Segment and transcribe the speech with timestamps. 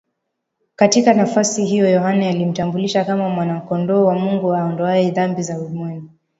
[0.75, 6.09] Katika nafasi hiyo Yohane alimtambulisha kama Mwanakondoo wa Mungu aondoaye dhambi ya ulimwengu